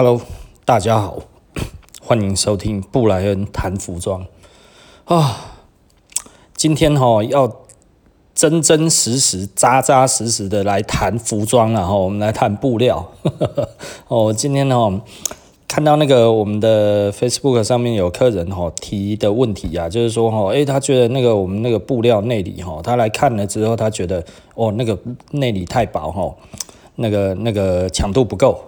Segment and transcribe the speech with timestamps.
[0.00, 0.20] Hello，
[0.64, 1.18] 大家好，
[2.00, 4.24] 欢迎收听布莱恩谈服装
[5.06, 5.56] 啊。
[6.54, 7.52] 今天哈要
[8.32, 11.96] 真真实实、扎扎实实的来谈服装了哈。
[11.96, 13.10] 我们来谈布料
[14.06, 14.32] 哦。
[14.32, 15.00] 今天呢，
[15.66, 24.24] 看到那个我们的 Facebook 上面有客人哈提的问题啊，就是说哈，诶，他觉得那个我们那个布料内里哈，他来看了之后，他觉得
[24.54, 24.96] 哦，那个
[25.32, 26.32] 内里太薄哈。
[27.00, 28.60] 那个那个强度不够，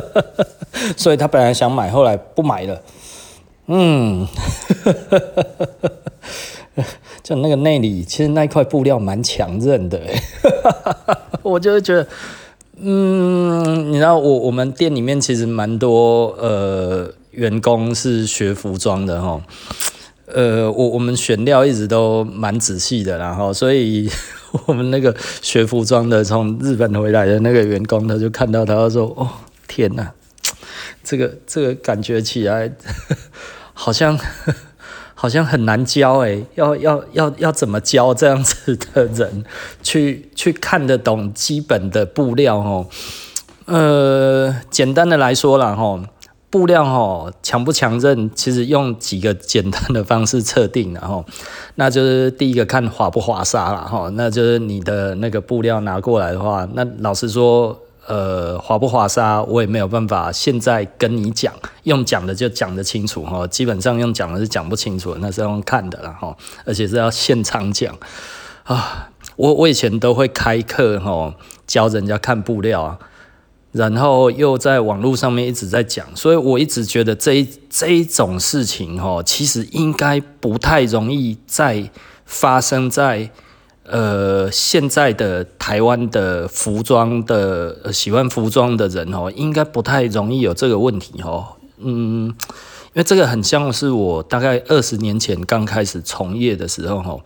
[0.96, 2.82] 所以他本来想买，后来不买了。
[3.66, 4.26] 嗯，
[7.22, 9.98] 就那个内里，其实那块布料蛮强韧的，
[11.42, 12.06] 我就会觉得，
[12.76, 19.40] 嗯，你知道，我我们店里面其实蛮多呃员工是学服装的哈，
[20.26, 24.10] 呃，我我们选料一直都蛮仔细的，然后所以。
[24.66, 29.28] 我们那个学服装的从日本回来的那个员工，他就看到他，说：“哦，
[29.68, 30.12] 天哪，
[31.04, 32.72] 这个这个感觉起来
[33.72, 34.18] 好像
[35.14, 39.44] 好像很难教诶，要要要要怎么教这样子的人
[39.82, 42.86] 去去看得懂基本的布料哦？
[43.66, 46.00] 呃，简单的来说啦吼。”
[46.50, 51.24] 布料吼强不强韧，其实用几个简单的方式测定，然后
[51.76, 67.96] 那就是第一个看滑不滑沙啦哈，那就是你的那个布料拿过来的话，那老实说，呃，滑不滑沙我也没有办法现在跟你讲，用讲的就讲得清楚哈，基本上用讲的是讲不清楚，那是用看的啦哈，而且是要现场讲。
[68.64, 71.32] 啊，我我以前都会开课哈，
[71.68, 72.98] 教人家看布料啊。
[73.72, 81.88] 然后又在网络上面一直在讲，所以我一直觉得这一这一种事情哈，其实应该不太容易再
[82.24, 83.30] 发生在
[83.84, 91.46] 呃现在的台湾的服装的喜欢服装的人哦，应该不太容易有这个问题哦。
[91.78, 97.16] 嗯，因为这个很像是我大概二十年前刚开始从业的时候哈，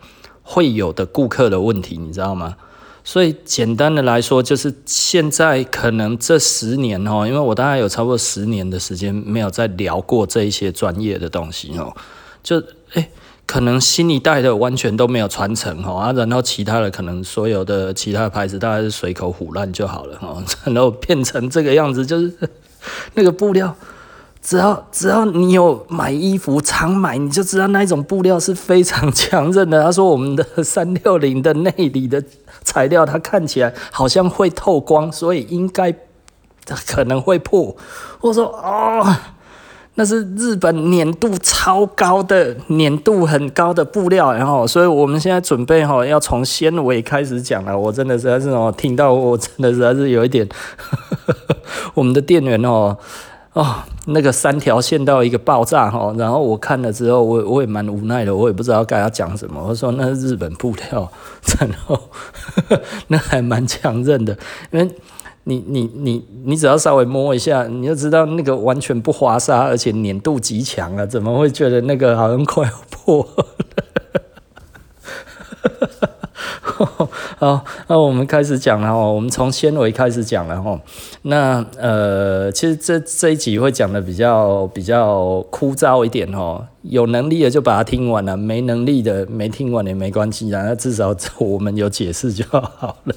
[0.42, 2.54] 会有的顾客的问题，你知道吗？
[3.06, 11.94] 所以简单的来说，就是现在可能这十年哦，因为我大概有差不多十年的时间没有再聊过这一些专业的东西哦，
[12.42, 12.62] 就
[12.94, 13.10] 诶，
[13.44, 22.32] 可能新一代的完全都没有传承哦，啊，然后其他的可能所有的其他牌子大概是随口唬烂就好了哦， 然后变成这个样子，就是
[23.12, 23.76] 那个布料。
[24.44, 29.82] 只要只要你有买衣服常买，你就知道那一种布料是非常强韧的。
[29.82, 32.22] 他说我们的三六零的内里的
[32.62, 35.90] 材料，它看起来好像会透光，所以应该
[36.86, 37.74] 可能会破。
[38.20, 39.16] 我说哦，
[39.94, 47.78] 那是日本粘度超高的、粘度很高的布料，然后，所以我们现在准备哈要从纤维开始讲了。
[47.78, 50.46] 我真的实在是哦，听到我真的实在是有一点，
[51.94, 52.98] 我们的店员哦。
[53.54, 53.76] 哦，
[54.06, 59.64] 那个三条线到一个爆炸哈，然后我看了之后，我我也蛮无奈的，我也不知道该要讲什么。
[59.64, 61.10] 我说那是日本布料，
[61.60, 61.98] 然后
[63.06, 64.36] 那还蛮强韧的，
[64.72, 64.90] 因为
[65.44, 73.46] 你你你你只要稍微摸一下，你就知道那个完全不滑沙，而且粘度极强啊，怎么会觉得那个好像快要破了？
[77.44, 79.12] 好，那我们开始讲了哦。
[79.12, 80.80] 我们从纤维开始讲了哈。
[81.22, 86.66] 那呃，其实这这一集会讲的比较比较枯燥一点哈。
[86.80, 90.62] 有能力的就把它听完了，没能力的没听完也没关系啊。
[90.64, 93.14] 那至少我们有解释就好了。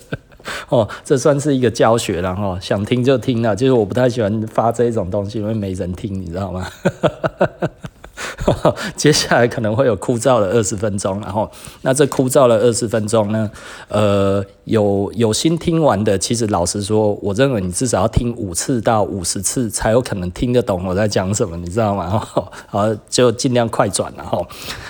[0.68, 2.60] 哦，这算是一个教学了哈。
[2.60, 6.68] 想听就听了，就是我不太喜欢发这种东西，因为没人听，你知道吗？
[8.96, 11.50] 接下来可能会有枯燥的二十分钟，然后
[11.82, 13.50] 那这枯燥的二十分钟呢，
[13.88, 22.20] 呃，有有心听完的，其实老实说，我认为你至少要听五次到五十次才有可能听得懂我在讲什么，你知道吗？
[22.68, 24.46] 好，就尽量快转，然后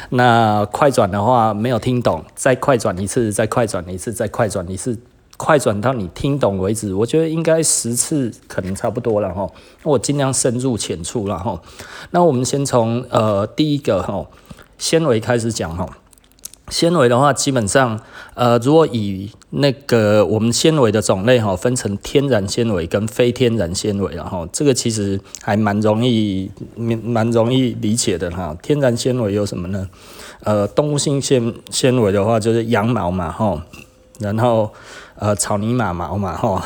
[0.09, 4.97] 那快转的话没有听懂，再快转一次，再快转一次，再快转一次。
[5.37, 9.47] 快转到你听懂为止，我觉得应该十次可能差不多了哈。
[9.83, 11.61] 我尽量深入浅出了哈。
[12.11, 14.25] 那我们先从呃第一个哈
[14.77, 15.87] 纤维开始讲哈。
[16.69, 17.97] 纤维的话，基本上
[18.33, 28.53] 呃如果以那个我们纤维的种类哈分成天然纤维跟非天然纤维然后这个其实还蛮容易蛮容易理解的哈。
[28.61, 29.87] 天然纤维有什么呢？
[30.43, 33.65] 呃，动物性纤纤维的话就是羊毛嘛哈，
[34.19, 34.71] 然后。
[35.19, 36.61] 呃，草泥马毛嘛，吼，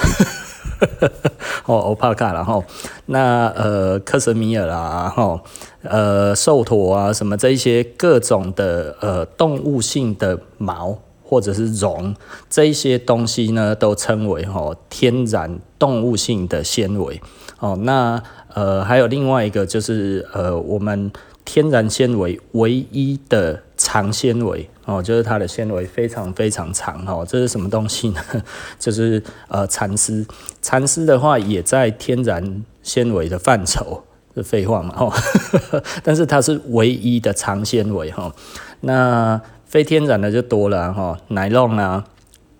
[1.66, 2.62] 哦，欧帕卡，然后
[3.06, 5.40] 那呃，克什米尔啦，吼，
[5.84, 12.14] 呃，兽驼啊，什么这一些各种的呃动物性的毛或者是绒，
[12.50, 17.22] 这一些东西呢，都称为吼天然动物性的纤维。
[17.60, 18.22] 哦，那
[18.54, 21.10] 呃还有另外一个就是呃我们
[21.46, 27.26] 天然纤维唯一的长纤维哦，就是它的纤维非常非常长哦。
[27.28, 28.22] 这是什么东西呢？
[28.80, 30.26] 就是呃蚕丝，
[30.62, 34.04] 蚕丝的话也在天然纤维的范畴，
[34.36, 35.14] 这废话嘛哦，
[36.04, 38.34] 但是它是唯一的长纤维哈。
[38.82, 42.06] 那非天然的就多了哈，nylon 啊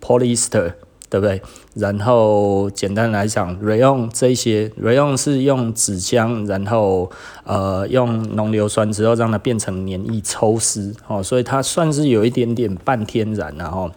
[0.00, 0.74] ，polyester。
[1.12, 1.42] 对不对？
[1.74, 7.10] 然后简单来讲，rayon 这些 rayon 是用纸浆，然后
[7.44, 13.90] 呃用浓硫酸之后让它变成粘液抽丝，哦，所以它算是有一点点半天然，然后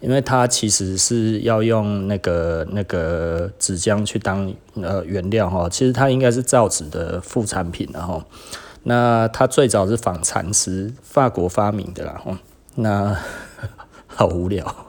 [0.00, 8.22] 因为它其实是要用那个那个纸浆去当呃原料哈，其实它应该是造纸的副产品，然后
[8.84, 12.36] 那它最早是仿蚕丝，法国发明的啦，吼，
[12.76, 13.16] 那
[14.06, 14.85] 好无聊。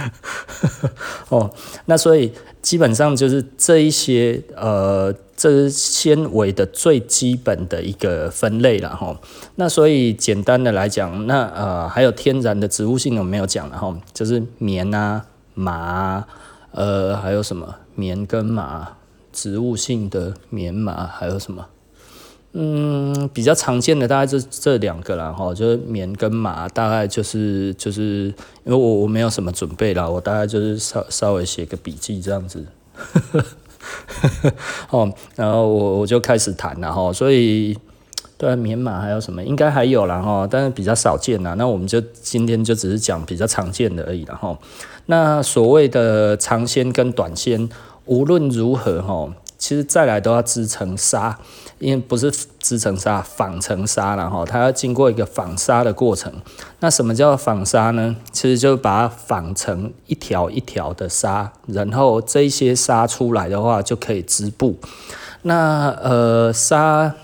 [1.28, 1.50] 哦，
[1.86, 2.32] 那所以
[2.62, 9.16] 基本上就是这一些呃，这是纤维的最基本的一个分类了哈。
[9.56, 16.24] 那所以简单的来讲，那呃还有天然的植物性的我没有讲了哈，就是棉啊、麻，
[16.72, 18.96] 呃还有什么棉跟麻，
[19.32, 21.66] 植物性的棉麻还有什么？
[22.52, 28.24] 嗯，比较常见的大概就这两个啦，哈，就是棉跟麻，大概就是就是
[28.64, 32.64] 因为我我没有什么准备啦，我大概就是稍稍微写个笔记这样子，
[34.90, 37.78] 哦，然后我我就开始谈了哈，所以
[38.36, 39.44] 对棉麻还有什么？
[39.44, 44.58] 应该还有啦哈，但是比较少见啦，那我们就今天就只是讲比较常见的而已了哈。
[45.06, 47.68] 那所谓的长纤跟短纤，
[48.06, 51.38] 无论如何哈，其实再来都要织成纱。
[51.78, 56.30] 因为不是织成纱，纺成纱了哈，它要经过一个纺纱的过程。
[56.80, 58.16] 那什么叫纺纱呢？
[58.32, 64.76] 其实就是把它纺成一条一条的纱，然后这些纱出来的话就可以织布。
[65.40, 67.14] 那呃纱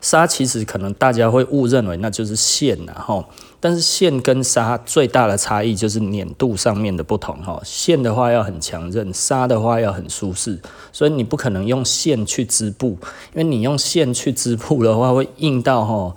[0.00, 3.26] 纱其实可能大家会误认为那就是线然后。
[3.64, 10.60] 但是线跟纱最大的差异就是粘度上面的不同哈，线的话要很强韧，纱的话要很舒适，
[10.92, 12.88] 所以你不可能用线去织布，
[13.32, 16.14] 因为你用线去织布的话会硬到哈，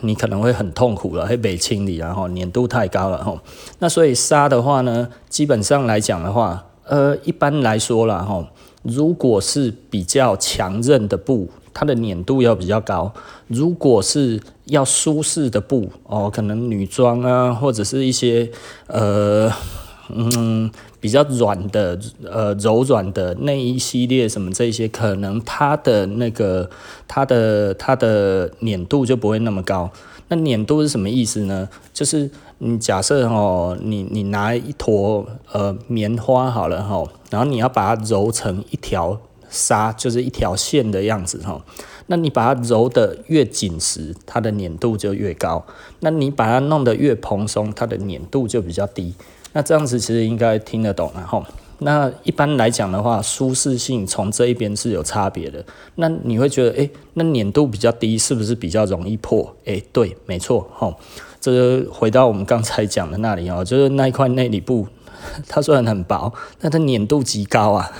[0.00, 3.40] 你可能会很痛苦了，会被清理然后粘度太高了哈。
[3.78, 8.44] 那所以纱的话呢，基本上来讲的话，呃，一般来说啦哈，
[8.82, 11.48] 如果是比较强韧的布。
[11.74, 13.12] 它的粘度要比较高，
[13.46, 18.50] 如果是要舒适的布哦，可能女装啊，或者是一些
[18.86, 19.50] 呃
[20.08, 20.70] 嗯
[21.00, 26.68] 比较软的呃柔软的内衣系列什么这些，可能它的那个
[27.06, 29.90] 它的它的粘度就不会那么高。
[30.28, 31.68] 那粘度是什么意思呢？
[31.92, 39.20] 就是你假设哦，你你拿一坨呃棉花好了哈，然后你要把它揉成一条。
[39.50, 41.58] 纱就是一条线的样子哈，
[42.08, 45.62] 那你把它揉得越紧实，它的粘度就越高；
[46.00, 49.14] 那你把它弄得越蓬松，它的粘度就比较低。
[49.52, 51.42] 那这样子其实应该听得懂了哈。
[51.78, 55.64] 那一般来讲的话，舒适性从这一边是有差别的。
[55.94, 59.54] 那你会觉得，诶、那粘度比较低，是不是比较容易破？
[59.64, 60.92] 诶、对，没错哈。
[61.40, 64.86] 这个回到我们刚才讲的那里哦，就是那一块内里布。
[65.48, 67.90] 它虽然很薄，但它粘度极高啊，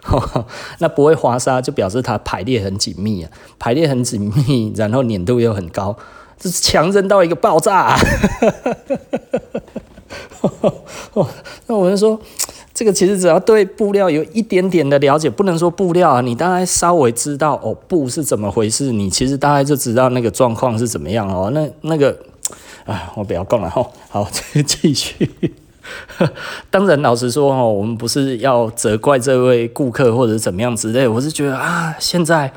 [0.78, 5.96] 那不会滑沙就表示它排列很紧密啊，排列很紧密，然后粘度又很高，
[6.38, 7.98] 这是强韧到一个爆炸啊！
[11.66, 12.18] 那我就说，
[12.72, 21.50] 这个其实只要对布料有一点点的了解，不能说布料啊，你大概稍微知道哦，布是怎么回事，你其实大概就知道那个状况是怎么样哦。
[21.52, 22.16] 那那个，
[22.86, 24.26] 啊，我不要讲了哈，好，
[24.66, 25.30] 继续。
[26.70, 31.06] 当然，老实说哦，我们不是要责怪这位顾客或者怎么样之类。
[31.08, 32.52] 我是觉得啊，现在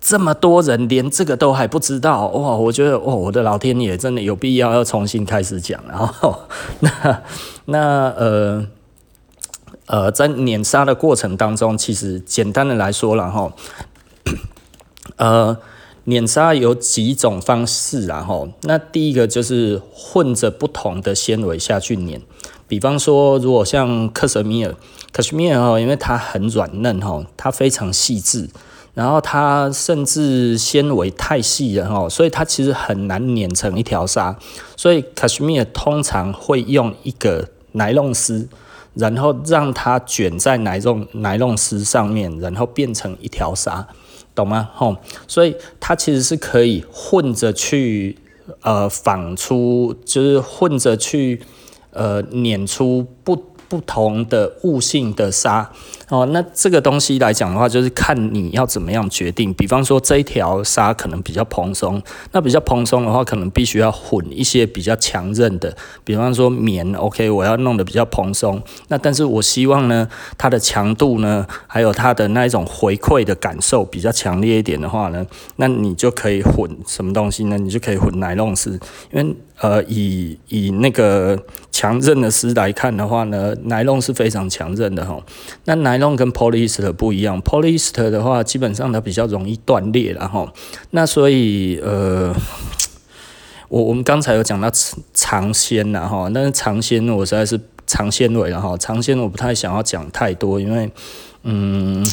[0.00, 2.56] 这么多人连这个都还不知道哇！
[2.56, 5.80] 我觉得哇，我的老天爷，真的有必要要重新开始讲。
[5.88, 6.38] 然后
[6.80, 7.22] 那
[7.66, 7.78] 那
[8.16, 8.66] 呃
[9.86, 13.52] 呃，在碾杀的过程当中，其实简单的来说了哈，
[15.16, 15.56] 呃。
[16.08, 22.22] 碾纱有几种方式，然后那第一个就是混着不同的纤维下去碾，
[22.68, 24.72] 比方说如果像克什米尔，
[25.12, 28.48] 克什米尔哦，因为它很软嫩哈，它非常细致，
[28.94, 34.38] 然后它甚至纤维太细了哈，所以它其实很难碾成一条纱，
[34.76, 38.48] 所以克什米尔通常会用一个奈龙丝，
[38.94, 43.88] 然后让它卷在奈龙奈龙丝上面，然后变成一条纱。
[44.36, 44.70] 懂吗？
[44.74, 48.16] 吼，所以它其实是可以混着去，
[48.60, 51.40] 呃，仿出，就是混着去，
[51.90, 53.34] 呃，碾出不
[53.68, 55.72] 不同的物性的沙
[56.08, 59.52] 哦，那这个东西来讲的话，就是看你要怎么样决定。
[59.54, 68.62] 比方说这一条纱可能比较蓬松，那比较蓬松的话，可能必须要混一些比较强韧的，比方说棉，OK，我要弄得比较蓬松。
[68.86, 70.08] 那但是我希望呢，
[70.38, 77.58] 它的强度呢，还有它的那一种回馈的感受比较强烈一点的话呢，那你就可以混什么东西呢？
[77.58, 78.78] 你就可以混奶龙丝，
[79.10, 81.36] 因为呃，以以那个
[81.72, 83.54] 强韧的丝来看的话呢。
[83.64, 85.18] 奶龙是非常强韧的哈，
[85.64, 90.52] 那奶龙跟 polyester 不一样，polyester 的话基本上它比较容易断裂了哈，
[90.90, 92.34] 那所以呃，
[93.68, 94.70] 我我们刚才有讲到
[95.14, 100.90] 长纤呐哈，但是长纤我实在是长纤维了哈，长纤我不太想要讲太多，因为
[101.42, 102.04] 嗯。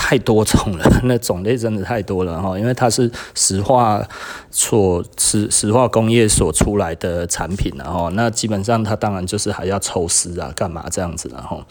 [0.00, 4.02] 太多种了， 那种类真的太多了哈，因为它是石化
[4.48, 11.62] 所石石化工业所出来的产品然后，那基本上它当然就是还要抽丝啊，干嘛这样子然后，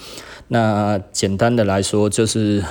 [0.50, 2.63] 那简单的来说就是，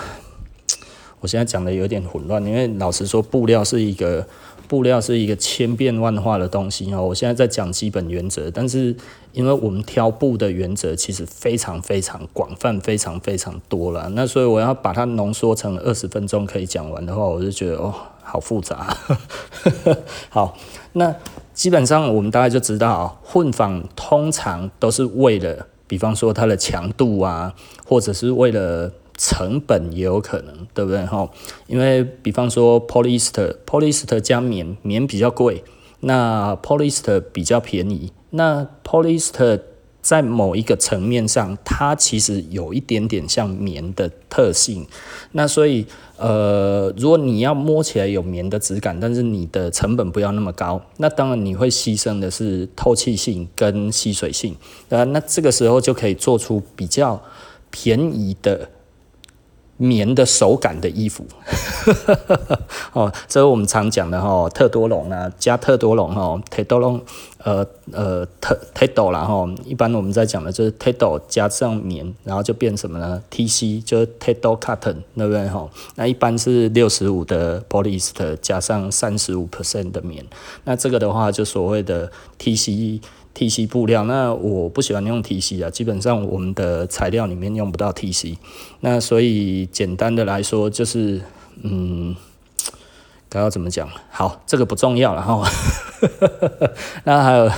[1.20, 4.26] 我现在讲的有点混乱，因为老实说布料是一个。
[4.68, 8.92] 布料是一个千变万化的东西哦，我现在在讲基本原则，但是
[9.30, 18.96] 因为我们挑布的原则其实非常非常广泛，非常非常多了，那所以我要把它浓缩成二十分钟可以讲完的话，我就觉得哦，好复杂。
[20.30, 20.58] 好，
[20.94, 21.14] 那
[21.54, 27.54] 基本上我们大概就知道啊，混纺通常都是为了，比方说它的强度啊，
[27.86, 28.92] 或者是为了。
[29.18, 31.26] 成本也有可能，对不对哈？
[31.68, 35.64] 因为比方说 polyester，polyester 加棉，棉比较贵，
[36.00, 38.12] 那 polyester 比较便宜。
[38.28, 39.58] 那 polyester
[40.06, 44.86] 在某一个层面上，它其实有一点点像棉的特性。
[45.32, 45.84] 那所以，
[46.16, 54.54] 呃，如果你要摸起来有棉的质感，但是你的成本不要那么高，那当然你会牺牲的是透气性跟吸水性。
[54.90, 57.20] 呃，那这个时候就可以做出比较
[57.72, 58.68] 便宜的。
[59.78, 61.26] 棉的手感的衣服，
[62.92, 67.00] 哦，这是我们常讲的哈，特多隆啊，加特多隆哈，特多隆，
[67.44, 75.68] 呃呃特特多啦哈，一般我们在讲的就是特多加上棉，然后就变什么呢？TC 就是特多 cotton，对不对哈？
[75.96, 80.24] 那一般是六十五的 polyester 加上三十五 percent 的棉，
[80.64, 83.00] 那这个的话就所谓的 tc
[83.36, 83.66] TC。
[83.68, 88.36] 布料，那我不喜欢用 TC 啊，基本上我们的材料里面用不到 TC，
[88.80, 91.20] 那所以简单的来说就是，
[91.62, 92.14] 嗯，
[93.28, 93.88] 该要怎么讲？
[94.08, 95.42] 好，这个不重要了哈。
[97.04, 97.50] 那还有，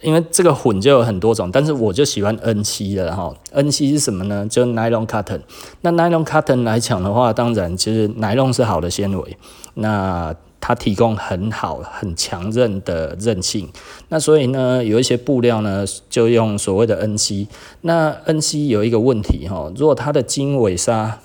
[0.00, 3.32] 因为这个混就有很多种，但是我就喜欢 N7 的哈。
[3.54, 4.46] N7 是什么呢？
[4.48, 5.42] 就 Nylon Cotton。
[5.82, 9.36] 那 Nylon Cotton 来讲的话，当然其实 Nylon 是好的纤维，
[9.74, 10.34] 那。
[10.66, 13.70] 它提供很好、很强韧的韧性，
[14.08, 17.46] 那所以呢，有一些布料呢，就用所谓的 N C。
[17.82, 21.20] 那 N C 有一个问题哈，如果它的经纬纱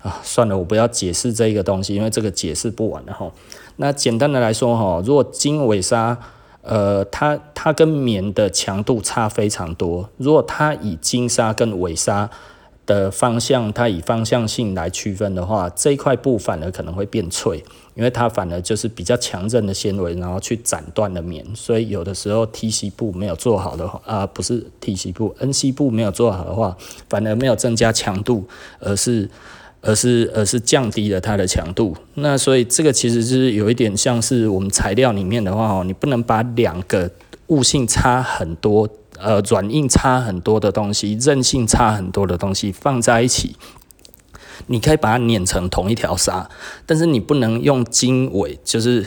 [0.00, 3.30] 啊，算了，我不要解释这一个东西，因为这个解释不完了哈。
[3.76, 6.16] 那简单的来说哈，如果经纬纱，
[6.62, 12.30] 呃，它它跟棉的强度差非常多，如果它以经纱跟纬纱
[12.90, 17.62] 的方向，它以方向性来区分的话，这一块布反而可能会变脆。
[17.96, 26.74] 因为它反而就是比较强韧的纤维，然后去斩断了棉，所以有的时候 TC 布没有做好的话，啊，不是 TC 布，NC 布没有做好的话，
[27.10, 28.46] 反而没有增加强度，
[28.78, 29.28] 而是
[29.82, 31.94] 而是而是降低了它的强度。
[32.14, 37.10] 那所以这个其实是有一点像是我们材料里面的话哦，你不能把两个
[37.48, 38.88] 物性差很多，
[39.22, 43.56] 呃，软硬差很多的东西，韧性差很多的东西放在一起。
[44.66, 46.48] 你可以把它碾成同一条纱，
[46.84, 49.06] 但是你不能用经纬，就是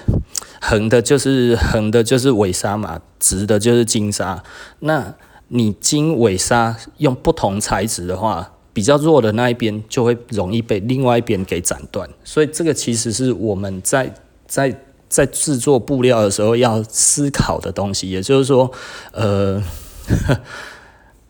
[0.60, 4.44] 横的，就是横的，就是纬纱嘛，直的，就是经纱。
[4.80, 5.14] 那
[5.50, 12.10] 你经纬纱用不同材质的话，比较弱的那一边就会容易被另外一边给斩断。
[12.24, 14.12] 所以这个其实是我们在
[14.48, 14.76] 在
[15.08, 18.10] 在制作布料的时候要思考的东西。
[18.10, 18.72] 也就是说，
[19.12, 19.62] 呃。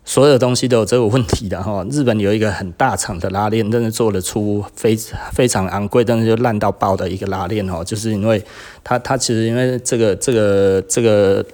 [0.05, 1.85] 所有东西都有这个问题的哈。
[1.89, 4.97] 日本有一个很大厂的拉链，真的做得出非
[5.31, 7.81] 非常昂贵，但是就烂到爆的一个拉链哦。
[7.83, 8.43] 就是因为
[8.83, 11.45] 它它其实因为这个这个这个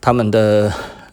[0.00, 0.72] 他们的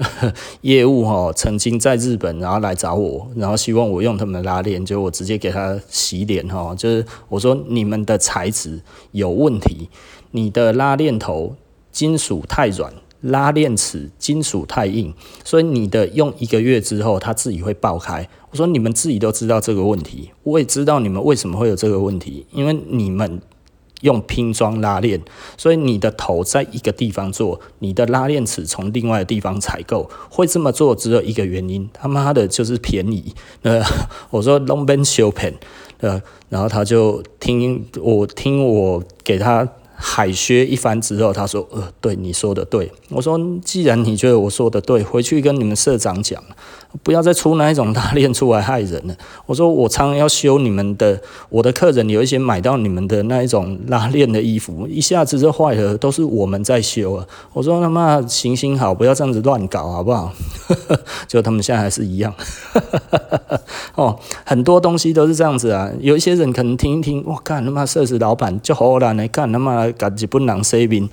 [0.62, 6.74] 业务哈，曾经在日本然后来找我，然后希望我用他们的拉链，就我直接给他洗脸哈。
[6.76, 9.90] 就是我说你们的材质有问题，
[10.32, 11.56] 你的拉链头
[11.92, 12.92] 金属太软。
[13.22, 18.28] 拉链齿金属太硬，所以你的用一个月之后，它自己会爆开。
[18.52, 23.42] 我说你们自己都知道这个问题，我也知道你们为什么会有这个问题，因为你们
[24.02, 25.22] 用拼装拉链，
[25.58, 30.10] 所以你的头在一个地方做，你的拉链齿从另外的地方采购。
[30.30, 33.36] 会这么做只有一个原因，他妈的就是便宜。
[33.64, 33.84] 呃，
[34.32, 35.56] 我说 long ben show pen，
[36.00, 39.68] 呃，然后他就听我听我给他。
[40.02, 46.42] 海削一番之后，他说：“呃，对你说的对。”我说：“既然你觉得我说的对，回去跟你们社长讲，
[47.04, 49.16] 不要再出那一种拉链出来害人了。”
[49.46, 60.32] 我说：“我常常要修你们的，我的客人有一些买到你们的那一种拉链的衣服，一下子就坏了，都是我们在修啊。”我说：“他妈行行好，不要这样子乱搞，好不好？”
[61.28, 62.34] 结果他们现在还是一样。
[63.96, 65.92] 哦，很多东西都是这样子啊。
[66.00, 69.89] 有一些人可能听一听，我干他妈社死老板就好了，你干他妈。
[69.94, 71.10] 感觉不能 saving，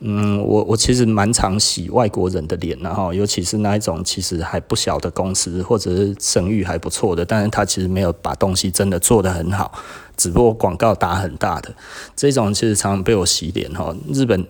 [0.00, 9.72] 嗯，我我其实蛮常洗外国人的脸然后，尤其是那一种其实还不小的公司，或者是声誉还不错的，但是他其实没有把东西真的做得很好，
[10.16, 11.72] 只不过广告打很大的
[12.16, 13.94] 这种，其实常常被我洗脸哈。
[14.12, 14.44] 日本，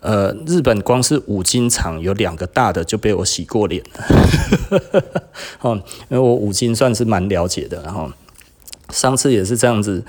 [0.00, 5.02] 呃，日本光是五金厂有两个大的就被我洗过脸了，
[5.62, 5.74] 哦，
[6.08, 8.08] 因为我五金算是蛮了解的，然后
[8.90, 10.04] 上次也是这样子。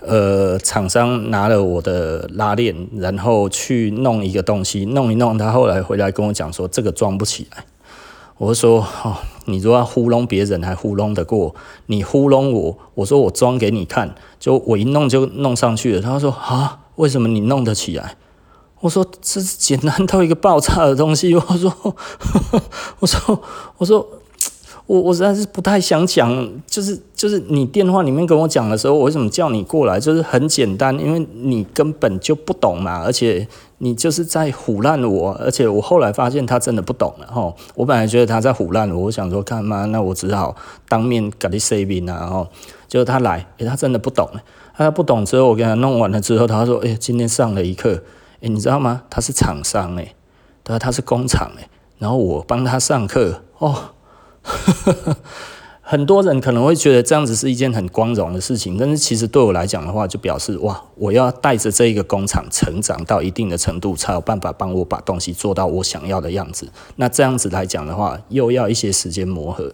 [0.00, 7.64] 呃，厂商拿了我的拉链，然后去弄一个东西，弄一弄，他后来回来跟我讲说这个装不起来。
[8.38, 11.54] 我说哦，你如果要糊弄别人还糊弄得过，
[11.86, 16.00] 你糊弄我，我说我装给你看，就我一弄就弄上去了。
[16.00, 18.16] 他说啊，为什么你弄得起来？
[18.80, 21.34] 我说这是简单到一个爆炸的东西。
[21.34, 21.94] 我说，
[23.00, 23.42] 我说，
[23.76, 24.08] 我说。
[24.90, 30.00] 我我实在是不太想讲，就是就是你电话里面跟我讲的时候，我为什么叫你过来？
[30.00, 33.46] 就是很简单，因为你根本就不懂嘛，而且
[33.78, 37.54] 你就是在唬烂我，而且我后来发现他真的不懂了哈。
[37.76, 40.56] 我本来觉得他在唬烂我，我想说看嘛，那我只好
[40.88, 42.48] 当面给你 saving 啊，哈。
[42.88, 44.28] 结果他来，诶，他真的不懂，
[44.76, 48.02] 他不懂之后，我给他弄完了之后，他说，诶，今天上了一课，
[48.40, 49.02] 诶，你知道吗？
[49.08, 50.16] 他是厂商诶，
[50.64, 51.68] 对，他是工厂诶，
[51.98, 53.90] 然后我帮他上课哦。
[55.82, 66.68] 很多人可能会觉得这样子是一件很光荣的事情，但是其实对我来讲的话，就表示哇，我要带着这一个工厂成长到一定的程度，才有办法帮我把东西做到我想要的样子。
[66.94, 69.72] 那这样子来讲的话，又要一些时间磨合。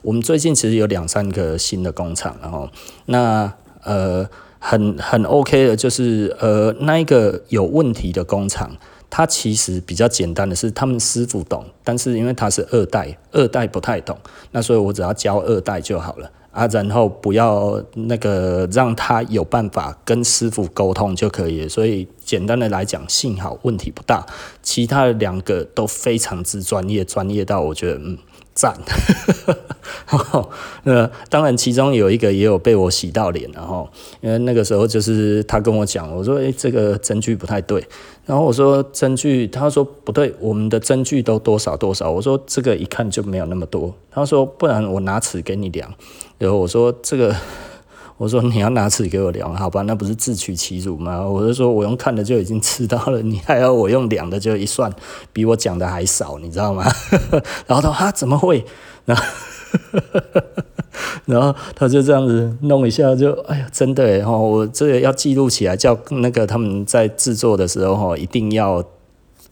[0.00, 2.66] 我们最近其实有两三个新的工厂，然后
[3.04, 3.52] 那
[3.82, 4.26] 呃
[4.58, 8.70] 很很 OK 的，就是呃那一个有问题的工厂。
[9.16, 14.18] 他其实比较简单的是，他们师傅懂，但是因为他是二代，二代不太懂，
[14.50, 21.68] 那所以我只要教二代就好了啊，然后不要那个让他有办法跟师傅沟通就可以了。
[21.68, 24.26] 所以简单的来讲，幸好问题不大，
[24.64, 28.18] 其他的两个都非常之专业，专业到我觉得嗯。
[28.54, 28.74] 赞，
[30.08, 30.48] 然后
[30.84, 33.88] 呃，当然其中有一个也有被我洗到脸，然后
[34.20, 37.84] 因为那个时候就是他跟我讲，我说诶，这个针距不太对，
[38.24, 45.92] 然后我说针距，他说不对，我们的针距都多少多少，我说这个一看就没有那么多，他说不然我拿尺给你量，
[46.38, 47.34] 然后我说这个。
[48.24, 49.82] 我说你要拿尺给我量，好吧？
[49.82, 51.20] 那不是自取其辱吗？
[51.20, 54.90] 我就说我用看的就已经知道了，你还要我用量的就一算，
[55.30, 56.82] 比我讲的还少，你知道吗？
[57.68, 58.64] 然后他说哈怎么会？
[61.26, 68.82] 然后，他就这样子弄一下就，哎呀，真的然后，我这个要记录起来，叫那个他们在制作的时候哈，一定要。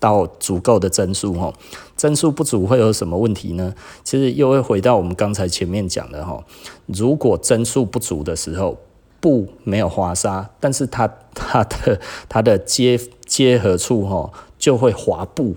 [0.02, 1.52] 到足够的帧数哈，
[1.96, 3.74] 增速不足会有什么问题呢？
[4.02, 6.42] 其实又会回到我们刚才前面讲的哈，
[6.86, 8.78] 如果增速不足的时候，
[9.20, 15.54] 布没有滑沙，但是它它的它的接接合处哈就会滑布，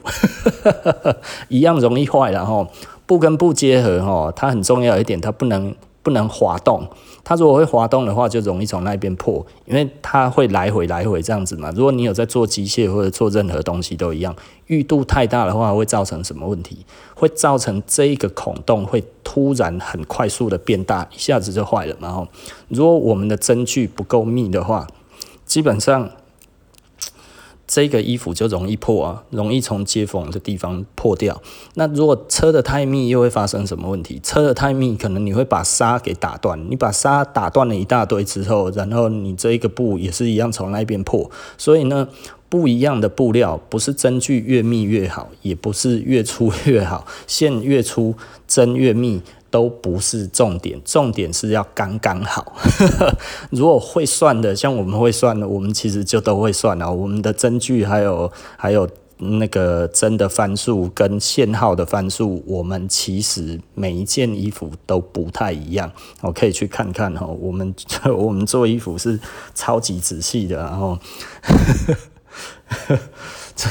[1.49, 2.67] 一样容易坏了哈。
[3.07, 6.87] 布跟布结合哈，它很重要一点，它不能不能滑动。
[7.23, 11.71] 它如果会滑动的话，就容易从那边破，因为它会来回来回这样子嘛。
[11.75, 14.35] 如果你有在做机械或者做任何东西都一样，
[14.67, 16.85] 预度太大的话，会造成什么问题？
[17.15, 22.07] 会造成这一个孔洞会突然很快速的变大，一下子就坏了嘛。
[22.07, 22.27] 然后，
[22.67, 24.85] 如果我们的针距不够密的话，
[25.43, 26.11] 基本上。
[27.67, 31.41] 这个衣服就容易破啊，容易从接缝的地方破掉。
[31.73, 34.19] 那如果车的太密，又会发生什么问题？
[34.21, 36.59] 车的太密，可能你会把纱给打断。
[36.69, 41.29] 你把纱打断了一大堆之后，然后你这一个布也是一样从那边破。
[41.57, 42.07] 所以呢，
[42.49, 48.15] 不一样的布料，不是针距越密越好，也不是越粗越好，线越粗
[48.47, 49.21] 针越密。
[49.49, 52.53] 都不是重点，重点是要刚刚好。
[53.51, 56.91] 如果会算的，像我们会算的，我们其实就都会算了。
[56.91, 65.89] 我们的针距还有还有那个针的番数跟线号的番数，我们其实每一件衣服都不太一样。
[66.21, 67.73] 我可以去看看哈，我们
[68.17, 69.17] 我们做衣服是
[69.53, 70.97] 超级仔细的，然后。
[73.55, 73.69] 这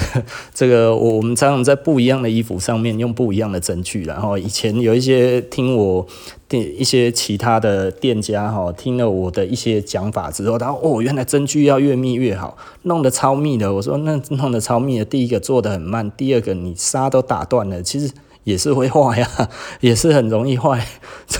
[0.54, 6.06] 这个我我们常常在不一样的衣服上面用不一样的针具，然后以前有一些听我
[6.48, 13.74] 店一些其他的店家哈，听了我的一些讲法之后，他说哦，原来针具要越密越好，弄得超密的。
[13.74, 18.10] 我说那弄得超密的，第一个做得很慢，第二个你纱都打断了，其实
[18.44, 19.28] 也是会坏呀，
[19.80, 20.82] 也是很容易坏。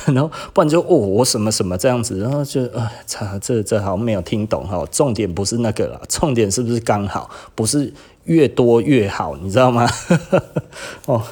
[0.07, 4.85] 然后不然就哦我什么什么这样子，然后就啊，这这这好像没有听懂哈。
[4.91, 7.91] 重点不是那个了，重点是不是刚好不是？
[8.25, 9.87] 越多越好，你知道吗？
[11.07, 11.23] 哦，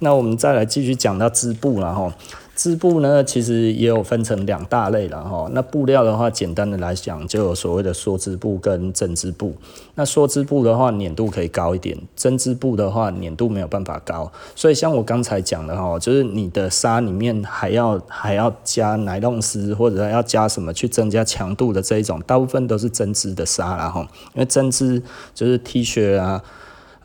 [0.00, 2.14] 那我们再来继续讲到织布了哈。
[2.62, 5.50] 织布呢，其实也有分成两大类了哈。
[5.52, 9.52] 那布料的话，简单的来讲，就有所谓的梭织布跟针织布。
[9.96, 14.30] 那梭织布的话，粘度可以高一点；针织布的话，粘度没有办法高。
[14.54, 24.06] 所以像我刚才讲的哈，就是你的纱里面还要还要加奶冻丝，或者要加什么去增加强度的这一种，大部分都是针织的纱了哈。
[24.34, 25.02] 因为针织
[25.34, 26.40] 就是 T 恤啊。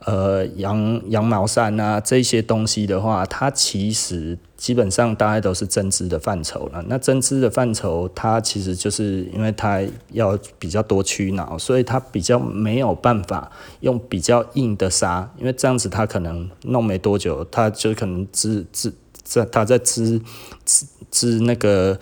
[0.07, 6.81] 呃，羊羊毛衫啊，这些东西的话，它其实基本上大概都是针织的范畴了。
[6.87, 18.93] 那针织的范畴，它其实就是因为它要比较多屈挠，所以它比较没有办法用比较硬的纱，因为这样子它可能弄没多久，它就可能织织
[19.25, 20.21] 在它在织
[20.63, 21.99] 织织那个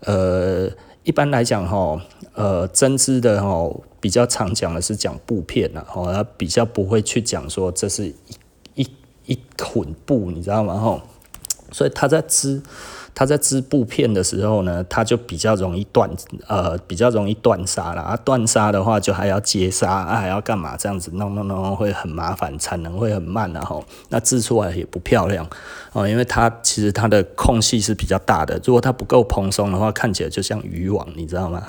[0.00, 0.68] 呃，
[1.04, 1.98] 一般来讲哈，
[2.34, 3.66] 呃，针织的哈。
[4.06, 8.14] 比较常讲的是讲布片呐，哦，他比较不会去讲说这是一
[8.76, 8.88] 一
[9.24, 10.78] 一捆布，你知道吗？
[10.78, 11.02] 吼，
[11.72, 12.62] 所以他在织。
[13.18, 16.10] 他在织布片的时候呢，他就比较容易断，
[16.46, 18.02] 呃，比较容易断纱了。
[18.02, 20.76] 啊，断纱的话就还要接纱，啊，还要干嘛？
[20.76, 25.48] 这样子弄弄弄会很麻烦，产能会很慢，然后那织出来也不漂亮
[25.94, 31.62] 哦，因为它其实它的空隙是比较大的，如果它不够蓬松的话，看起来就像渔网，你知道吗？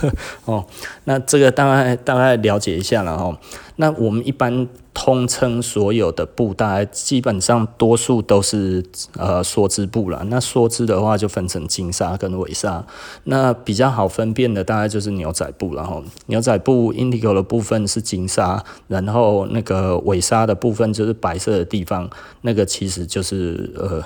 [0.46, 0.64] 哦，
[1.04, 3.38] 那这个大概大概了解一下了哈。
[3.76, 4.68] 那我们一般。
[4.96, 8.82] 通称所有的布，大概基本上多数都是
[9.18, 10.24] 呃梭织布了。
[10.28, 12.86] 那梭织的话就分成金纱跟尾纱。
[13.24, 22.08] 那比较好分辨的大概就是牛仔布，然后牛仔布 indigo 的部分是金纱，然后那个尾纱的部分就是白色的地方，
[22.42, 24.00] 那个其实就是呃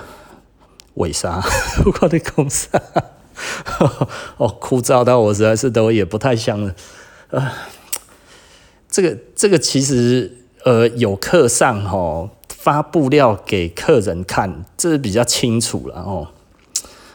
[0.94, 1.38] 尾纱。
[2.00, 2.66] 我的公司
[4.38, 6.74] 哦，枯燥到我实在是都也不太像了。
[7.28, 7.46] 呃，
[8.90, 10.35] 这个这个其实。
[10.64, 16.27] 呃，有课上吼发布料给客人看，这是比较清楚了哦。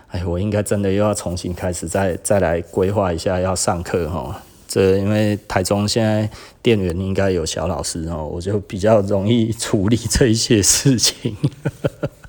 [0.07, 4.41] 哎，我应该真的又要重新开始再再来规划一下要上课哈。
[4.65, 6.27] 这因为台中现在
[6.63, 11.35] 店员应该有小老师哦，我就比较容易处理这一些事情。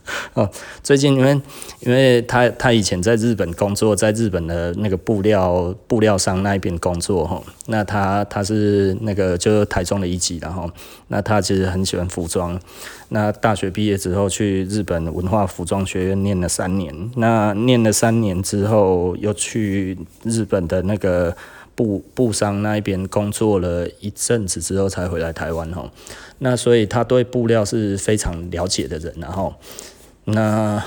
[0.34, 0.50] 哦，
[0.82, 1.40] 最近因为
[1.80, 10.70] 因为他他以前在日本工作，在日本的那个布料布料商那一边工作哈，那他他是那个就是台中的一级，然后
[11.08, 12.60] 那他其实很喜欢服装，
[13.08, 21.34] 那大学毕业之后去日本文化服装学院念了三年，那念了三年之后又去日本的那个
[21.74, 25.90] 布布商那一边工作了一阵子之后才回来台湾哈，
[26.40, 29.54] 那所以他对布料是非常了解的人，然后。
[30.24, 30.82] 那，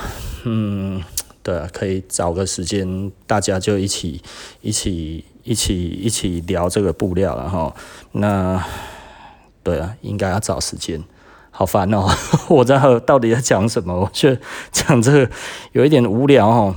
[0.45, 1.04] 嗯，
[1.43, 4.21] 对啊，可以找个时间，大家就一起、
[4.62, 7.73] 一起、一起、一起聊这个布料了哈。
[8.13, 8.63] 那，
[9.63, 11.04] 对啊，应该要找时间。
[11.52, 12.06] 好烦哦，
[12.50, 13.93] 我在到底在讲什么？
[14.02, 14.39] 我觉得
[14.71, 15.30] 讲这个
[15.71, 16.76] 有一点无聊哦，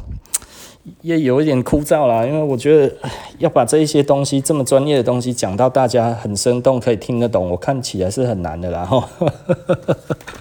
[1.03, 2.25] 也有一点枯燥啦。
[2.25, 2.97] 因为我觉得
[3.39, 8.87] 要把这一些东西这么专业的东西讲到大家很生动，可以听得懂，我看起来是很难的啦。
[8.87, 9.07] 哈。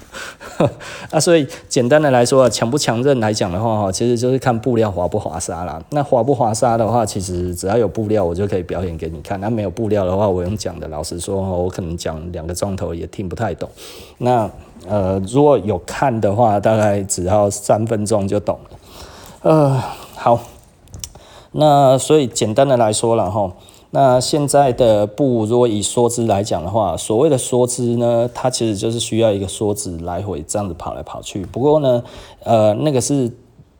[1.11, 5.81] 啊，所以简单的来说啊，强不强韧来讲的话哈，其实就是看布料滑不滑沙啦。
[5.91, 9.39] 那滑不滑沙的话，其实只要有布料，我就可以表演给你看。
[9.39, 13.69] 那没有布料的话，我用讲的，老实说，我可能讲两个钟头也听不太懂。
[14.17, 14.49] 那
[14.87, 18.77] 呃，如果有看的话，大概只要三分钟就懂了。
[19.43, 19.81] 呃，
[20.15, 20.39] 好，
[21.53, 23.51] 那所以简单的来说了哈。
[23.91, 31.43] 那现在的布，如果以梭织来讲的话，所谓的梭织呢，它其实就是需要一个梭子来回这样子跑来跑去。
[31.45, 32.03] 不过呢，
[32.43, 33.31] 呃，那个是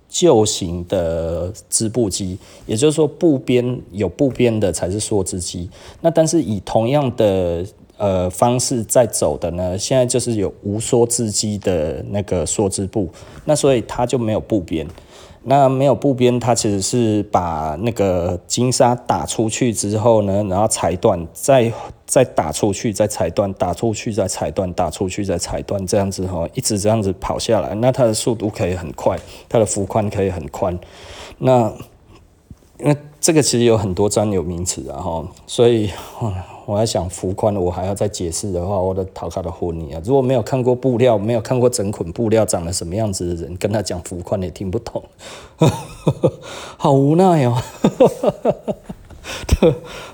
[0.08, 5.70] 旧型的织布机，也就是说布边有布边的才是梭织机。
[6.02, 7.64] 那但是以同样的
[7.98, 13.08] 呃方式在走的呢，现在就是有无梭织机的那个梭织布，
[13.46, 14.88] 那所以它就没有布边。
[15.44, 21.72] 那没有布边，它其实是把那个金沙打出去之后呢，然后裁断，再
[22.06, 30.78] 再打出去，再裁断，打出去再裁断，打出去再裁断，这样子哈，一直这样子跑下来，那它的速度可以很快，它的幅宽可以很宽。
[31.38, 31.72] 那
[32.80, 35.90] 因为这个其实有很多专有名词啊哈，所以
[36.70, 40.00] 我在想浮宽，我还要再解释的话，我的头壳都昏你啊！
[40.06, 45.04] 如果没有看过布料，没有看过整捆布料长得什么样子的人，跟他讲幅宽也听不懂，
[46.78, 47.58] 好无奈哦。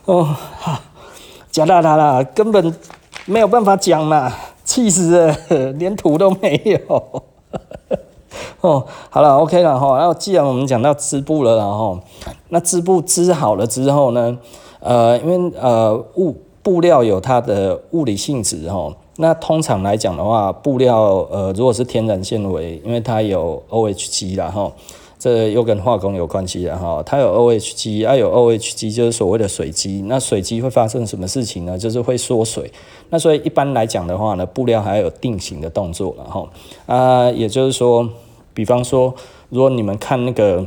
[0.06, 0.80] 哦，好。
[1.52, 2.74] 假大大啦，根本
[3.26, 5.38] 没有办法讲嘛，气死了，
[5.74, 7.24] 连图都没有。
[8.62, 9.98] 哦，好了，OK 了哈。
[9.98, 12.00] 那既然我们讲到织布了，然后
[12.48, 14.38] 那织布织好了之后呢，
[14.86, 18.96] 呃，因为呃物布料有它的物理性质哈。
[19.18, 24.72] 那通常来讲的话，布料呃如果是天然纤维，因为它有 OHG 啦哈。
[25.18, 31.76] 这又跟化工有关系了哈，它有 OHG，啊有 OHG 就是所谓的水基，那水基会发生什么事情呢？
[31.76, 32.70] 就是会缩水。
[33.10, 36.48] 那所以一般来讲的话呢，布料还有定型的动作了哈。
[36.86, 38.08] 啊，也就是说，
[38.54, 39.16] 比方说，
[39.50, 40.64] 如果你们看那个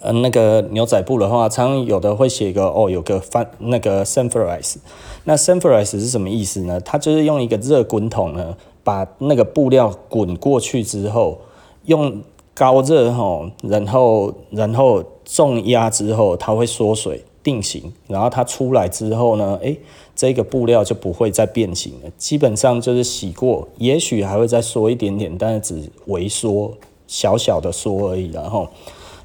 [0.00, 4.76] 呃那个牛仔布的话，常常有的会写一个哦，有个翻那个 Sanforized，
[5.24, 6.80] 那 Sanforized 是什么意思呢？
[6.80, 11.38] 它就是用一个热滚筒呢，把那个布料滚过去之后，
[11.84, 12.22] 用
[12.54, 19.78] 高热吼，然后然后重压之后，它会缩水定型，然后它出来之后呢，诶，
[20.14, 22.10] 这个布料就不会再变形了。
[22.18, 26.72] 基本上就是洗过，也许还会再缩一点点，但是只微缩，
[27.06, 28.30] 小小的缩而已。
[28.30, 28.68] 然后，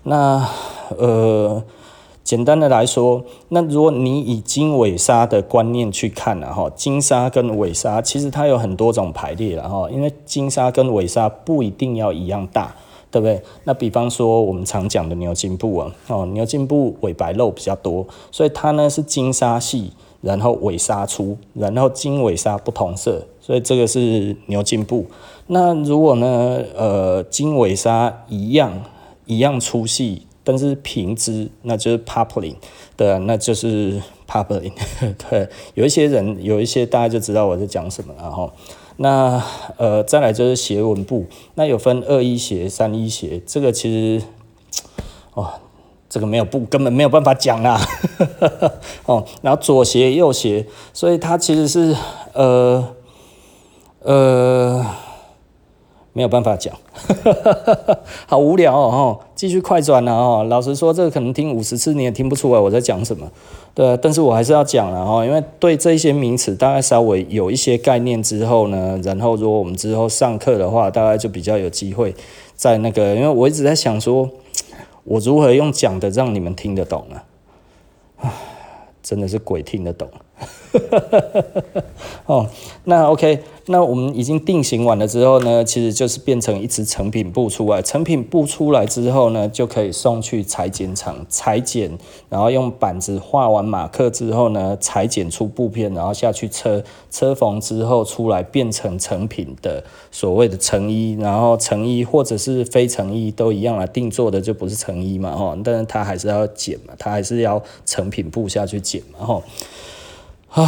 [0.07, 0.47] 那
[0.97, 1.61] 呃，
[2.23, 12.73] 简单的来说，那如果你以金纬纱的观念去看了哈，金纱跟纬纱其实它有很多种排列了哈，因为金沙跟纬纱不一定要一样大。
[13.09, 13.41] 对不对？
[13.63, 25.05] 那比方说我们常讲的牛津布啊，哦，牛津布尾白肉比较多，所以它呢是金沙细，然后纬纱粗，然后经纬纱不同色，所以这个是牛津布。
[25.47, 28.73] 那如果呢，呃，经纬纱一样
[29.27, 32.55] 一样粗细，但是平织，那就是 poplin，
[32.95, 34.71] 对，那就是 poplin。
[35.29, 38.51] 对，有一些人有一些大家就知道我在讲什么了哈。
[38.99, 39.43] 那
[39.77, 44.25] 呃，再来就是斜纹布，那有分二一斜、三一斜，这个其实，
[45.35, 45.53] 哦，
[46.09, 47.79] 这个没有布根本没有办法讲啦，
[49.05, 51.95] 哦，然后左斜、右斜，所以它其实是
[52.33, 52.95] 呃
[53.99, 54.83] 呃
[56.17, 56.73] 没有办法讲，
[58.25, 63.31] 好无聊哦，继续快转了哦，老实说，这个可能听五十次你也听不出来我在讲什么。
[63.75, 72.15] 对，但是我还是要讲了哈，因为对这些名词大概稍微有一些概念之后呢，然后如果我们之后上课的话，大概就比较有机会
[72.55, 74.27] 在那个，因为我一直在想说，
[75.03, 77.21] 我如何用讲的让你们听得懂呢
[78.21, 78.33] 啊？
[79.03, 80.09] 真的是鬼听得懂。
[82.25, 82.47] 哦，
[82.83, 83.43] 那 OK。
[83.69, 87.81] 那我们已经定型完了之后呢，其实就是变成一只成品布出来。
[87.81, 91.91] 成品布出来之后呢，就可以送去裁剪厂裁剪，
[92.29, 101.17] 然后用板子画完马克之后呢，裁剪出布片，然后下去车车缝之后出来变成成品的所谓的成衣。
[101.19, 109.41] 然后成衣或者是非成衣都一样啊，定做的就不是成衣嘛，哈，但是它还是要剪嘛，它还是要成品布下去剪嘛，哈，
[110.57, 110.65] 啊。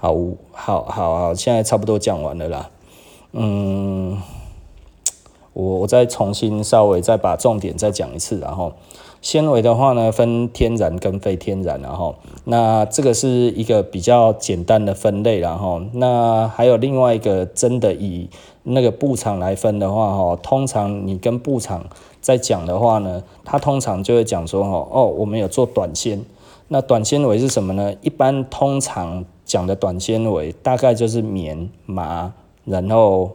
[0.00, 0.16] 好，
[0.52, 2.70] 好，好，好，现在差不多讲完了啦。
[3.32, 4.20] 嗯，
[5.52, 8.72] 我我再重新稍微再把重点再讲一次，然后
[9.20, 18.30] 纤维的话呢，分天然跟非天然，然后那这个是一个比较简单的分类，然后那还有另外一个真的以
[18.62, 21.84] 那个布厂来分的话，哈，通常你跟布厂
[22.22, 26.24] 在讲的话呢，他通常就会讲说，哦，我们有做短纤，
[26.72, 27.94] 那短纤维是什么呢？
[28.00, 32.32] 一般通常讲的短纤维大概就是棉麻，
[32.64, 33.30] 然后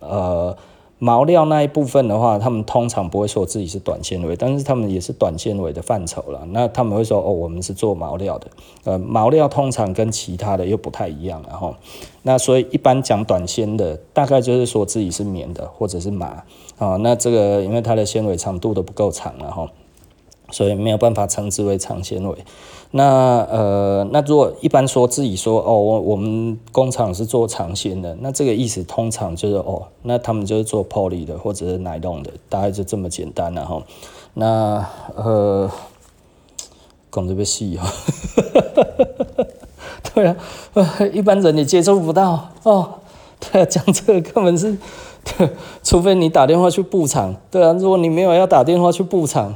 [0.00, 0.54] 呃
[0.98, 6.46] 毛料那一部分的话，他们通常不会说自己是短纤维，但是他们也是短纤维的范畴了。
[6.50, 8.48] 那他们会说哦，我们是做毛料的。
[8.84, 11.74] 呃，毛料通常跟其他的又不太一样，然后
[12.20, 16.44] 那所以一般讲短纤的，大概就是说自己是棉的或者是麻
[16.76, 16.96] 啊。
[16.96, 19.70] 那这个因为它的纤维长度都不够长了哈，
[20.50, 22.36] 所以没有办法称之为长纤维。
[22.96, 33.82] 那呃，那如果一般说自己说哦，我我们工厂是做长线的，那这个意思通常就是哦，那他们就是做 poly 的或者是奶冻的，大概就这么简单了哈。
[34.34, 35.68] 那呃，
[37.10, 37.84] 讲这个细啊，
[40.14, 40.36] 对啊，
[41.12, 43.00] 一般人也接触不到哦。
[43.40, 44.78] 对啊，讲这个根本是，
[45.36, 45.50] 对，
[45.82, 49.52] 除非你打电话去布厂，对啊，如果你没有要打电话去布厂。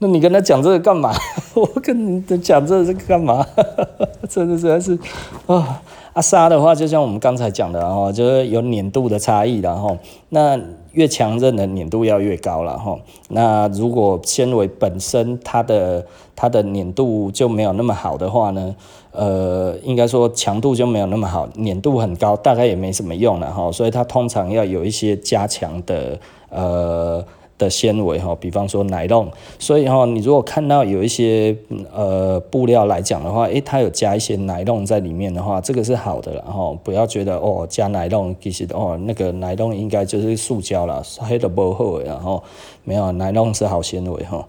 [0.00, 1.12] 那你跟他讲这个干嘛？
[1.54, 3.44] 我跟你讲这个是干嘛？
[4.28, 4.98] 真的实在是
[5.46, 5.82] 啊。
[6.14, 9.96] 啊，沙的话，就像我们刚才讲的，哦就是有粘度的差异，然后
[10.30, 10.58] 那
[10.92, 12.98] 越强韧的粘度要越高了哈。
[13.28, 18.74] 那如果纤维本身它的它的粘度就没有那么好的话呢，
[19.12, 23.70] 呃，应该说强度就没有那么好，粘度很高，大概也没什么用了哈。
[23.70, 26.18] 所以它通常要有一些加强的
[26.50, 27.24] 呃。
[27.58, 29.26] 的纤维哈，比方说奶酪，
[29.58, 31.56] 所以哈，你如果看到有一些
[31.92, 42.42] 呃布料来讲的话，诶，它有加一些奶酪在里面的话，这个是好的，然后不要觉得哦加奶酪其实哦那个奶酪应该就是塑胶了，黑的不好，然后
[42.84, 44.46] 没有奶酪是好纤维哈，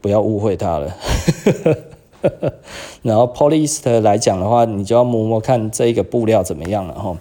[0.00, 0.94] 不要误会它了。
[3.02, 7.16] 然后 polyester 来讲的话，你就要摸摸看这个布料怎么样了哈。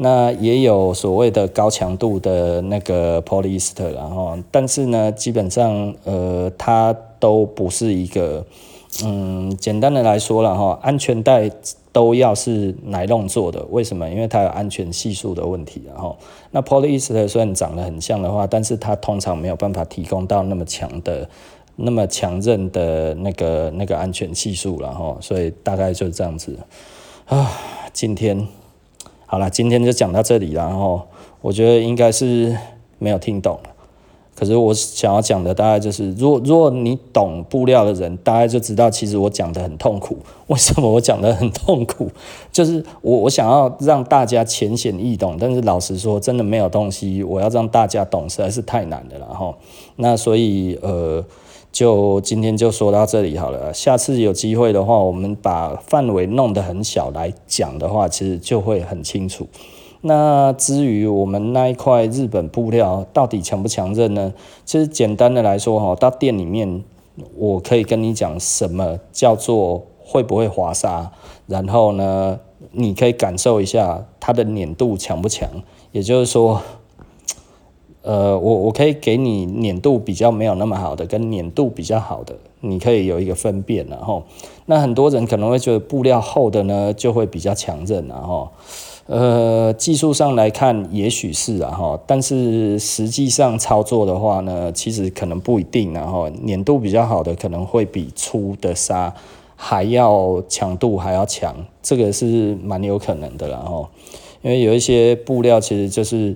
[0.00, 8.46] 那也有所谓的高强度的那个 polyester，然后，但是呢，基本上，呃，它都不是一个，
[9.04, 11.50] 嗯，简单的来说了哈，安全带
[11.90, 14.08] 都要是奶酪做的，为什么？
[14.08, 16.16] 因为它有安全系数的问题，然后，
[16.52, 21.28] 那 polyester 虽然长得很像的话，但是它通常没有办法提供到那么强的、
[21.74, 26.56] 那么强韧的那个那个安全系数，然后，所以大概就是这样子
[27.26, 27.50] 啊，
[27.92, 28.46] 今天。
[29.30, 31.02] 好了，今天就讲到这里了，然后
[31.42, 32.56] 我觉得应该是
[32.98, 33.60] 没有听懂，
[34.34, 40.16] 可是我想要讲的大概就是，如果如果你懂布料的人，大概就知道其实我讲的很痛苦。
[40.46, 42.10] 为什么我讲的很痛苦？
[42.50, 49.26] 就是我我想要让大家浅显易懂，但是老实说，真的没有东西我要让大家懂，实在是太难的了。
[49.28, 49.54] 然后
[49.96, 51.22] 那所以呃。
[51.70, 59.46] 就今天就说到这里好了，下次有机会的话，我们把范围弄得很小来讲的话，其实就会很清楚。
[60.00, 64.32] 那至于我们那一块日本布料到底强不强韧呢？
[64.64, 66.82] 其实简单的来说哈，到店里面
[67.36, 71.12] 我可以跟你讲什么叫做会不会滑沙，
[71.46, 72.40] 然后呢，
[72.72, 75.48] 你可以感受一下它的粘度强不强，
[75.92, 76.60] 也就是说。
[78.08, 84.22] 呃，我我可以给你粘度比较没有那么好的，跟粘度比较好的，你可以有一个分辨，然后，
[84.64, 88.48] 那很多人可能会觉得布料厚的呢就会比较强韧，然后，
[89.08, 99.12] 呃，技术上来看也许是啊哈，但是实际上操作的话呢，其实可能不一定，然后粘度比较好的可能会比粗的纱
[99.54, 103.86] 还要强度还要强，这个是蛮有可能的，然后，
[104.40, 106.34] 因为有一些布料其实就是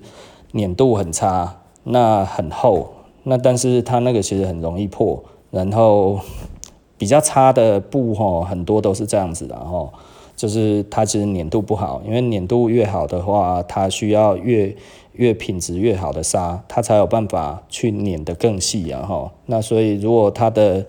[0.53, 1.61] 粘度很差。
[1.85, 2.89] 那很厚，
[3.25, 6.21] 那但是它那个其实很容易破，然后
[6.97, 9.91] 比较差的布哈，很多都是这样子的哈，
[10.37, 14.77] 就是它其实粘度不好，因为粘度越好的话，它需要越
[15.15, 19.33] 越品质越好的纱，它才有办法去粘得更细啊哈。
[19.47, 20.87] 那所以如果它的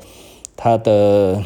[0.55, 1.41] 它的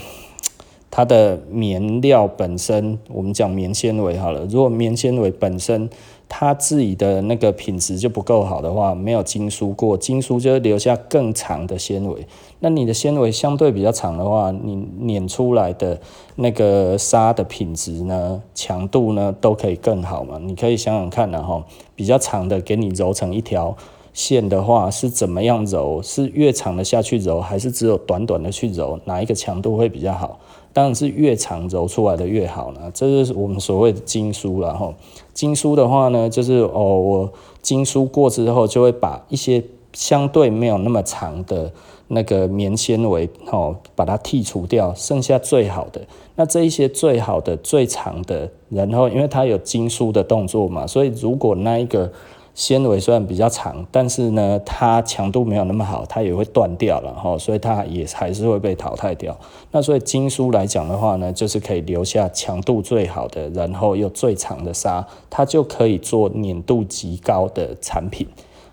[0.92, 5.90] 它的棉料本身，我们讲棉纤维好了，如果棉纤维本身。
[6.30, 12.28] 它自己的那个品质就不够好的话，没有精疏过，精疏就会留下更长的纤维。
[12.60, 16.00] 那你的纤维相对比较长的话，你碾出来的
[16.36, 20.38] 那个纱的品质呢、强度呢，都可以更好嘛。
[20.42, 21.64] 你可以想想看，然后
[21.96, 23.76] 比较长的给你揉成一条
[24.14, 26.02] 线的话，是怎么样揉？
[26.02, 29.00] 是越长的下去揉，还是只有短短的去揉？
[29.06, 30.40] 哪一个强度会比较好？
[30.78, 34.94] 当然是越长揉出来的越好呢，这就是我们所谓的精疏了哈。
[35.34, 37.32] 精疏的话呢，就是哦，我
[37.64, 41.74] 精疏过之后，就会把一些相对没有那么长的
[42.10, 46.00] 那个棉纤维哦，把它剔除掉，剩下最好的。
[46.36, 52.12] 那这一些最好的、最长的，然后因为它有精疏的动作嘛，所以如果那一个。
[52.58, 59.38] 纤维虽然比较长，但是呢，它强度没有那么好，它也会断掉了哈，所以它也还是会被淘汰掉。
[59.70, 68.26] 那所以精疏来讲的话呢，就是可以留下强度最好的，然后又最长的纱，它就可以做粘度极高的产品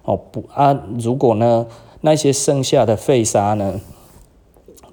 [0.04, 0.16] 哦。
[0.16, 1.66] 不啊，如果呢
[2.00, 3.78] 那些剩下的废纱呢，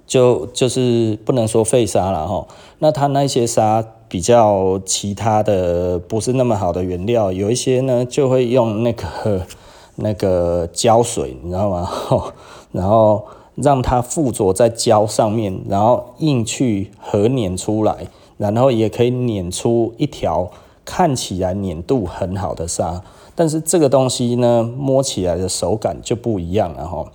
[0.05, 2.45] 就就是不能说废纱了哈，
[2.79, 3.85] 那它那些纱。
[4.11, 9.47] 比较其他的不是那么好的原料，有一些呢就会用那个
[9.95, 11.89] 那个胶水，你知道吗？
[12.73, 20.51] 然后让它附着在胶上面，然后硬去合碾出来，然后也可以碾出一条
[20.83, 23.01] 看起来粘度很好的沙。
[23.33, 27.09] 但是这个东西呢，摸起来的手感就不一样了哈。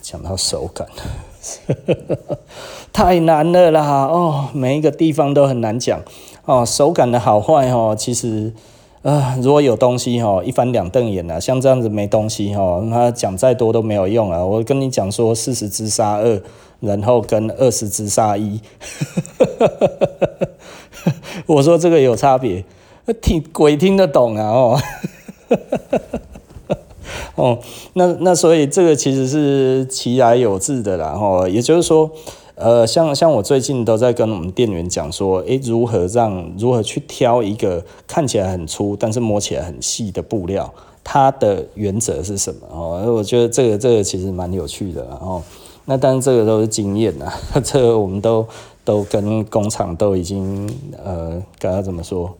[0.00, 0.86] 讲到手感。
[2.92, 4.06] 太难了啦！
[4.06, 6.00] 哦，每一个地方都很难讲
[6.44, 6.64] 哦。
[6.66, 8.52] 手感的好坏哦，其实
[9.02, 11.40] 啊、呃，如果有东西哦，一翻两瞪眼了。
[11.40, 14.44] 像这样子没东西哦，那讲再多都没有用啊。
[14.44, 16.42] 我跟你讲说，四十支纱二，
[16.80, 18.60] 然后跟二十支纱一，
[21.46, 22.64] 我说这个有差别，
[23.22, 24.80] 听鬼听得懂啊哦。
[27.36, 27.58] 哦，
[27.94, 32.10] 那那所以这个其实是其来有致的啦，哦，也就是说，
[32.60, 40.70] 呃，像像我最近都在跟我们店员讲说，诶，如何让如何去挑一个看起来很粗，但是摸起来很细的布料，
[41.02, 42.60] 它的原则是什么？
[42.70, 45.42] 哦，我觉得这个这个其实蛮有趣的，然后，
[45.86, 47.32] 那但是这个都是经验啊，
[47.64, 48.46] 这个我们都
[48.84, 50.68] 都跟工厂都已经
[51.02, 52.30] 呃，该要怎么说？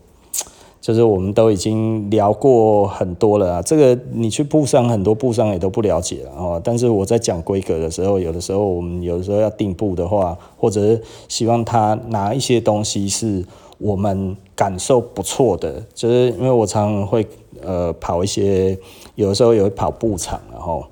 [0.80, 6.60] 就是我们都已经聊过很多了啊，这个你去布商很多布商也都不了解了哦。
[6.64, 13.44] 但是我在讲规格的时候，有的时候我们有的时候要订布的话，或者是希望他拿一些东西是
[13.78, 17.26] 我们感受不错的，就是因为我常常会
[17.62, 18.78] 呃跑一些，
[19.16, 20.84] 有的时候也会跑布场，然后。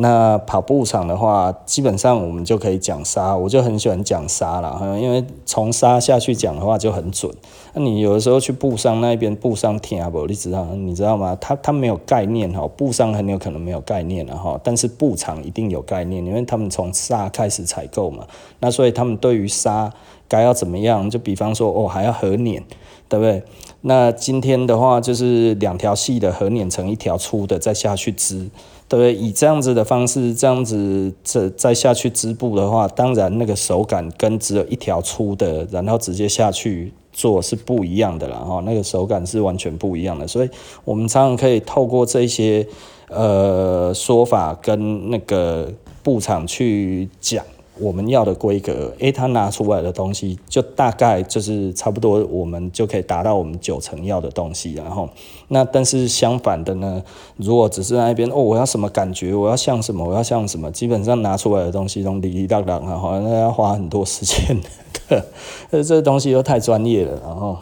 [0.00, 7.32] 那跑步场的话，基本上我们就可以讲沙，我就很喜欢讲沙了，因为从沙下去讲的话就很准。
[7.74, 11.36] 那你有的时候去布商那边，布商听不，你知道你知道吗？
[11.40, 18.24] 他他没有概念哈，布商很有可能没有概念了哈，但是布场一定有概念，因为他们从沙开始采购嘛，
[18.60, 19.92] 那所以他们对于沙
[20.28, 22.62] 该要怎么样，就比方说哦还要合捻，
[23.08, 23.42] 对不对？
[23.80, 28.48] 那今天的话就是两条细的合捻成一条粗的，再下去织。
[28.88, 38.38] 对，以这样子的方式，这样子这再下去织布的话，当然那个手感跟只有一条粗的，然后直接下去做是不一样的啦。
[38.38, 40.26] 哈，那个手感是完全不一样的。
[40.26, 40.48] 所以
[40.86, 42.66] 我们常常可以透过这些
[43.08, 45.70] 呃说法跟那个
[46.02, 47.44] 布厂去讲。
[47.80, 54.74] 我们要的规格，诶，他拿出来的东西就大概就是差不多，我们就可以达到我们九成要的东西。
[54.74, 55.08] 然后，
[55.48, 57.02] 那但是相反的呢，
[57.36, 64.60] 如果只是那边哦，我要什么感觉，我要像什么，我要像什么，基本上拿出来的东西都哩哩当当啊，好像那要花很多时间
[65.08, 65.24] 的，
[65.70, 67.56] 呃， 这东西又太专业了，然后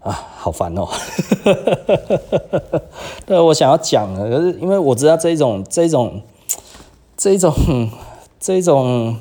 [0.00, 0.88] 啊，好烦哦。
[3.26, 6.20] 对，我想要讲的，可是因为我知道这种这种。
[7.22, 7.54] 这种
[8.40, 9.16] 这种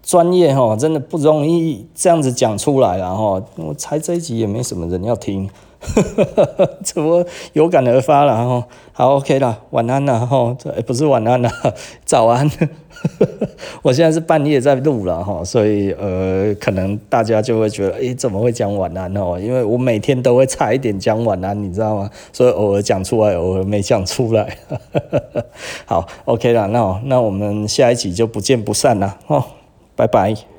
[0.00, 3.42] 专业哈，真的不容易这样子讲出来了哈。
[3.56, 5.50] 我猜这一集也没什么人要听，
[6.82, 8.66] 怎么有感而发了哈？
[8.92, 10.56] 好，OK 了，晚安了哈。
[10.58, 11.50] 这不是晚安了，
[12.04, 12.50] 早安。
[13.82, 19.38] 我现在是半夜在录了哈，所以呃，可能大家就会觉得，诶，怎么会讲晚安哦？
[19.38, 22.10] 因为我每天都会差一点讲晚安，你知道吗？
[22.32, 24.56] 所以偶尔讲出来，偶尔没讲出来。
[25.84, 29.44] 好，OK 了，那那我们下一集就不见不散了哦，
[29.94, 30.55] 拜拜。